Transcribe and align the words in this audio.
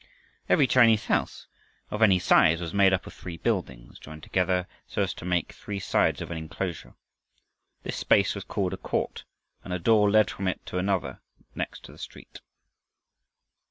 Every 0.49 0.65
Chinese 0.65 1.05
house 1.05 1.45
of 1.91 2.01
any 2.01 2.17
size 2.17 2.59
was 2.59 2.73
made 2.73 2.91
up 2.91 3.05
of 3.05 3.13
three 3.13 3.37
buildings 3.37 3.99
joined 3.99 4.23
together 4.23 4.67
so 4.87 5.03
as 5.03 5.13
to 5.13 5.25
make 5.25 5.53
three 5.53 5.79
sides 5.79 6.21
of 6.23 6.31
an 6.31 6.37
enclosure. 6.37 6.95
This 7.83 7.97
space 7.97 8.33
was 8.33 8.43
called 8.43 8.73
a 8.73 8.77
court, 8.77 9.25
and 9.63 9.71
a 9.71 9.77
door 9.77 10.09
led 10.09 10.31
from 10.31 10.47
it 10.47 10.65
to 10.65 10.79
another 10.79 11.21
next 11.53 11.85
the 11.85 11.99
street. 11.99 12.39